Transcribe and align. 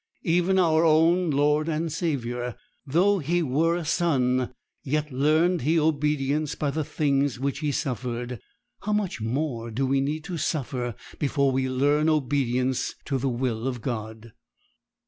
Even 0.23 0.57
our 0.57 0.83
own 0.83 1.29
Lord 1.29 1.69
and 1.69 1.91
Saviour, 1.91 2.55
"though 2.87 3.19
He 3.19 3.43
were 3.43 3.75
a 3.75 3.85
son, 3.85 4.51
yet 4.83 5.11
learned 5.11 5.61
He 5.61 5.79
obedience 5.79 6.55
by 6.55 6.71
the 6.71 6.83
things 6.83 7.39
which 7.39 7.59
He 7.59 7.71
suffered." 7.71 8.39
How 8.81 8.93
much 8.93 9.21
more 9.21 9.69
do 9.69 9.85
we 9.85 10.01
need 10.01 10.23
to 10.23 10.39
suffer 10.39 10.95
before 11.19 11.51
we 11.51 11.69
learn 11.69 12.09
obedience 12.09 12.95
to 13.05 13.19
the 13.19 13.29
will 13.29 13.67
of 13.67 13.83
God! 13.83 14.31